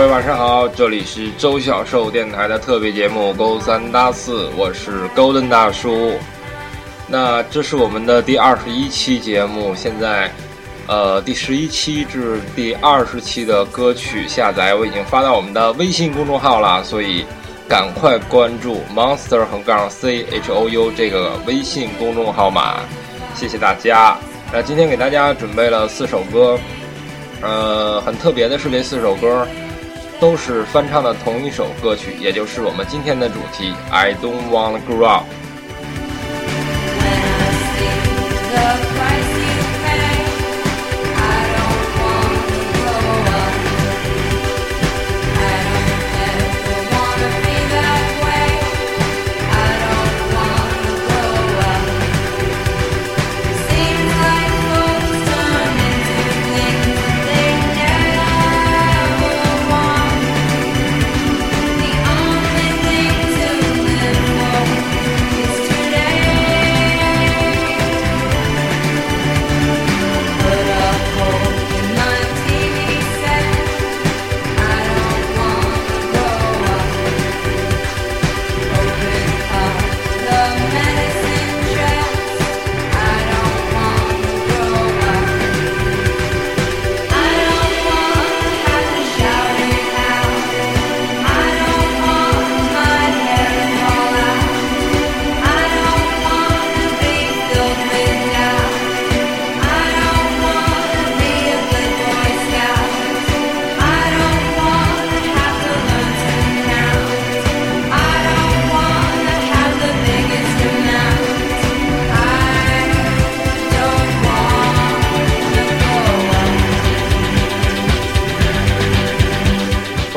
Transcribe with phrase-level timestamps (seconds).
[0.00, 6.12] 各位晚上好，这里是周小寿电台的特别节目《勾三搭四》，我是 Golden 大叔。
[7.06, 10.32] 那这是我们的第二十一期节目，现在，
[10.86, 17.26] 呃，第十一期至第二十期的歌曲下载我已经发到我们的微信公众号了，所以
[17.68, 22.78] 赶快关注 Monster 横杠 C H O U 这个微信公众号码，
[23.34, 24.16] 谢谢大家。
[24.50, 26.58] 那今天给大家准备了四首歌，
[27.42, 29.46] 呃，很特别的是这四首歌
[30.20, 35.24] 都是翻唱的同一首歌曲，也就是我们今天的主题 I Don't Wanna Grow Up。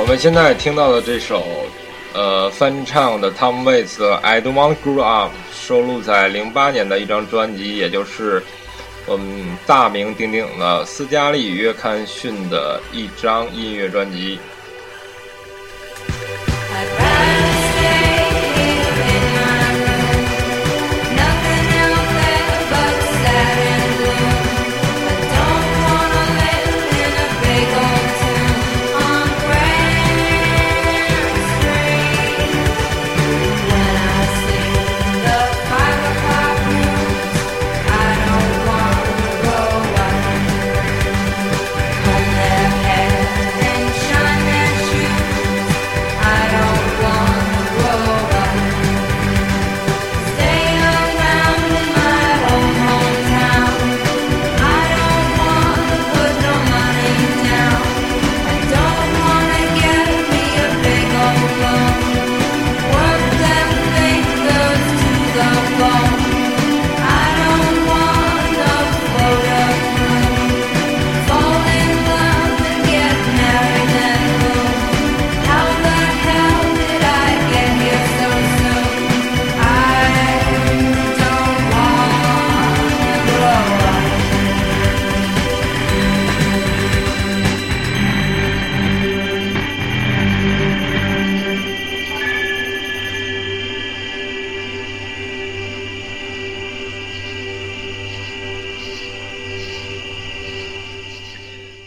[0.03, 1.45] 我们现在听到的这首，
[2.13, 8.43] 呃，翻唱的 Tom Waits 的《I Don't Want to Grow Up》收录在零八年的一张专辑，也就是
[9.05, 9.25] 我们
[9.65, 14.37] 大名鼎鼎的斯嘉丽约翰逊的一张音乐专辑。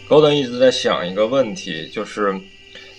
[0.08, 2.32] 高登一直在想一个问题，就是，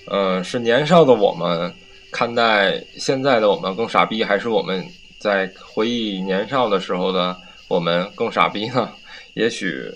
[0.07, 1.73] 呃，是年少的我们
[2.11, 4.85] 看待现在的我们更傻逼，还是我们
[5.17, 7.35] 在回忆年少的时候的
[7.69, 8.89] 我们更傻逼呢？
[9.35, 9.89] 也许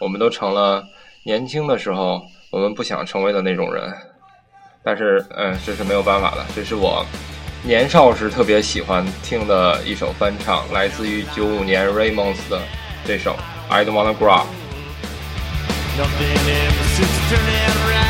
[0.00, 0.86] 我们都成了
[1.24, 3.92] 年轻的时候我们不想成为的那种人，
[4.84, 6.46] 但是，嗯，这是没有办法的。
[6.54, 7.04] 这是我
[7.64, 12.62] 年少时特别喜欢听的一首翻唱，来自于九五年 Raymonds 的
[13.04, 13.34] 这首
[13.68, 14.44] I Don't Wanna Grow。
[16.00, 18.09] Something ever since turning around.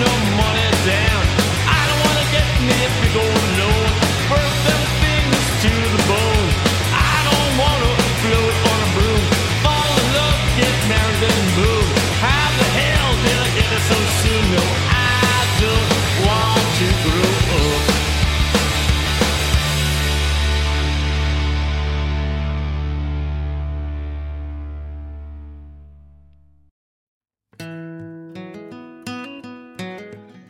[0.00, 0.39] no more.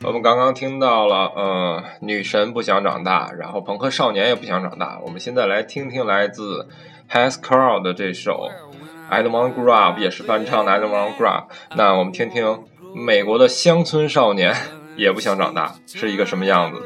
[0.02, 4.99] 我们刚刚听到了，呃，女神不想长大，然后朋克少年也不想长大。
[5.05, 6.67] 我们现在来听听来自
[7.11, 8.49] Haskell 的这首
[9.11, 11.52] I Don't Want Grow Up，也是翻唱的 I Don't Want Grow Up。
[11.76, 12.64] 那我们听听
[12.94, 14.56] 美国的乡村少年
[14.97, 16.81] 也不想长大是一个什么样子。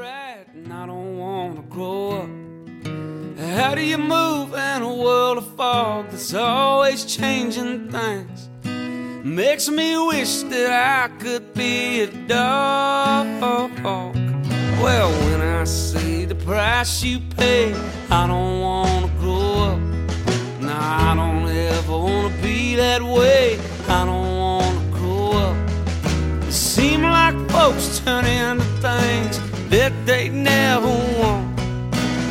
[3.57, 8.34] How do you move in a world of fog that's always changing things?
[9.25, 13.41] Makes me wish that I could be a dog.
[14.83, 17.73] Well, when I see the price you pay,
[18.11, 19.79] I don't wanna grow up.
[20.61, 23.59] No, I don't ever wanna be that way.
[23.89, 25.57] I don't wanna grow up.
[26.47, 29.41] It seems like folks turn into things
[29.71, 31.57] that they never want.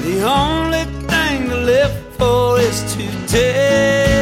[0.04, 4.13] The only thing to live for is today.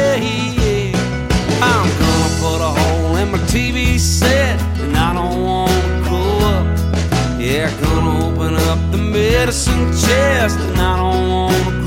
[4.22, 6.66] Set, and I don't wanna grow up.
[7.38, 11.81] Yeah, gonna open up the medicine chest, and I don't wanna grow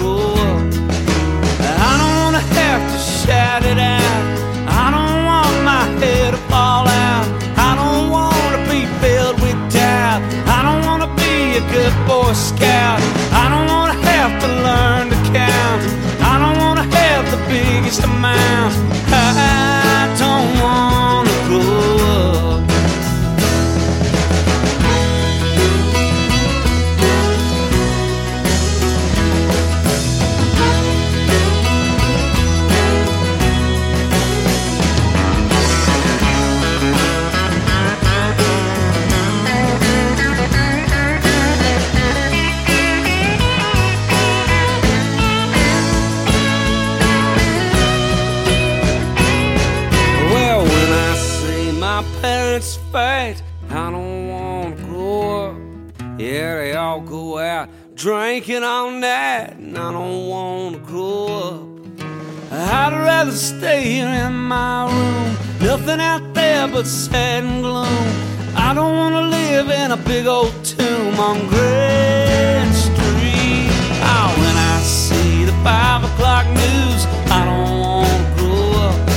[57.96, 62.04] drinking all night, and I don't wanna grow up.
[62.52, 68.08] I'd rather stay here in my room, nothing out there but sad and gloom.
[68.56, 73.70] I don't wanna live in a big old tomb on Grand Street.
[74.12, 77.02] Oh, when I see the five o'clock news,
[77.38, 79.10] I don't wanna grow up.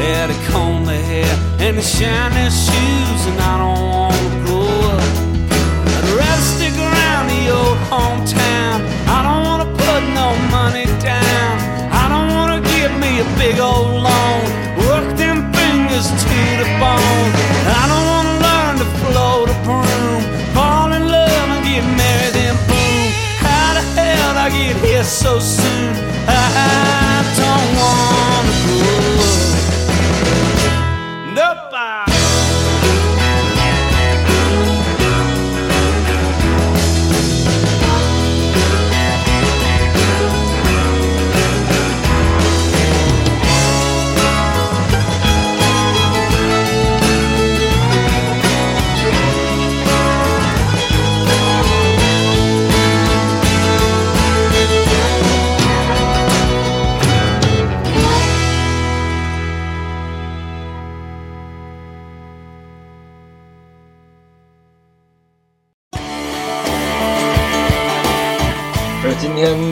[0.00, 3.39] Yeah, they comb their hair and they shine their shoes, and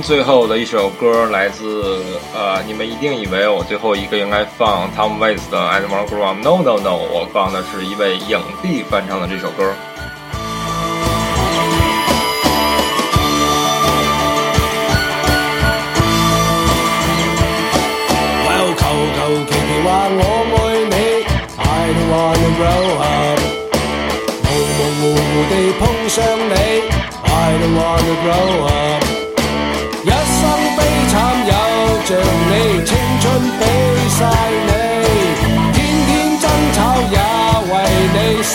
[0.08, 2.02] 最后的一首歌，来自
[2.34, 9.74] 呃，你们一定以为我最后一个应该放 Tom Waits 的《I Don't Want to Grow Up》，No No No，我放的是一位影帝翻唱的这首歌。
[26.08, 26.54] 上你
[27.22, 28.87] ，I don't wanna grow up。
[32.08, 33.26] 着你，青春
[33.60, 33.62] 俾
[34.08, 34.24] 晒
[34.66, 34.72] 你，
[35.74, 36.08] 天天
[36.40, 36.76] 争吵
[37.12, 37.18] 也
[37.68, 37.72] 為
[38.14, 38.50] 你死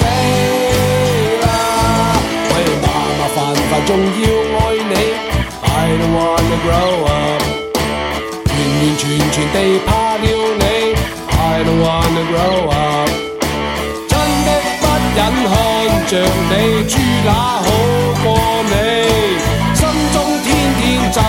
[1.43, 1.45] 啦。
[2.49, 2.85] 喂，麻
[3.19, 3.37] 麻煩
[3.69, 4.25] 煩仲要
[4.57, 4.93] 愛你
[5.61, 5.69] ，I
[5.99, 7.43] don't wanna grow up。
[8.49, 9.55] 完完全全地
[9.85, 10.25] 怕了
[10.57, 10.65] 你
[11.29, 13.09] ，I don't wanna grow up。
[14.09, 14.11] 真
[14.45, 14.49] 的
[14.81, 14.83] 不
[15.15, 15.53] 忍看
[16.07, 16.11] 着
[16.49, 16.51] 你，
[16.89, 16.91] 豬
[17.23, 17.69] 乸好
[18.23, 18.25] 過
[18.63, 18.73] 你，
[19.75, 20.49] 心中天
[20.81, 20.81] 天
[21.11, 21.21] 就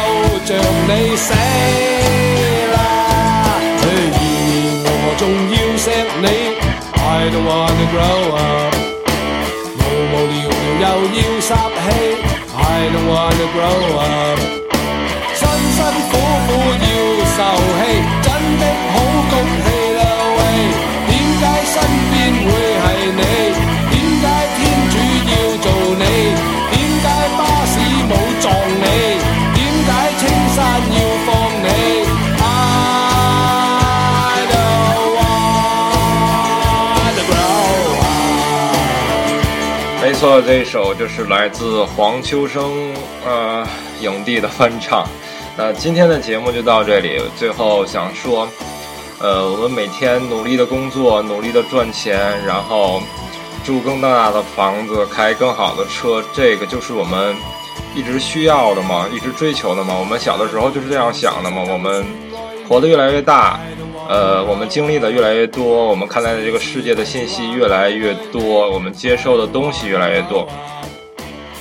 [0.47, 0.51] 着
[0.89, 1.29] 你死
[7.94, 8.74] grow up。
[9.78, 10.38] 无无聊
[10.80, 11.86] 聊又要霎气，
[12.56, 12.60] I
[12.92, 14.23] don't wanna grow up。
[40.25, 42.95] 错，这首就是来自黄秋生
[43.27, 43.63] 呃
[44.01, 45.07] 影帝的翻唱。
[45.55, 48.49] 那今天的节目就到这里，最后想说，
[49.21, 53.03] 呃，我们每天努力的工作，努力的赚钱，然后
[53.67, 57.37] 住更大的房子，开更好的车，这个就是我们
[57.95, 59.95] 一直需要的嘛，一直追求的嘛。
[59.95, 61.63] 我们小的时候就是这样想的嘛。
[61.69, 62.03] 我们
[62.67, 63.61] 活得越来越大。
[64.09, 70.47] 呃，我们经历的越来越多，我们看待的这个世界的信息越来越多，我们接受的东西越来越多。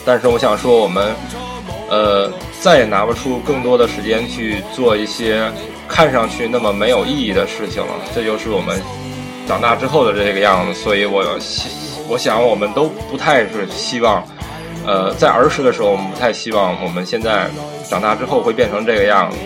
[0.05, 1.15] 但是我想说，我们
[1.89, 5.49] 呃再也拿不出更多的时间去做一些
[5.87, 7.93] 看上去那么没有意义的事情了。
[8.13, 8.81] 这就是我们
[9.47, 10.73] 长大之后的这个样子。
[10.73, 11.69] 所以我希
[12.09, 14.21] 我想，我们都不太是希望，
[14.85, 17.49] 呃，在儿时的时候，我们不太希望我们现在
[17.89, 19.37] 长大之后会变成这个样子。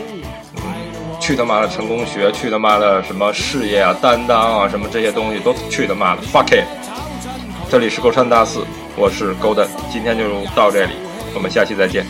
[1.27, 6.63] 去他妈的成功学，去他妈的什么事业啊、担当啊，什么这些东西都去他妈的，fuck it！
[7.69, 8.63] 这里是勾山大四，
[8.95, 10.23] 我是 Golden，今天就
[10.55, 10.93] 到这里，
[11.35, 12.05] 我们下期再见。